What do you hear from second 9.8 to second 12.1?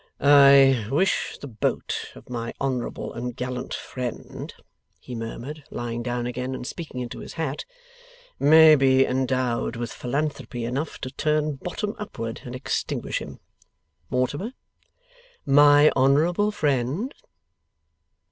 philanthropy enough to turn bottom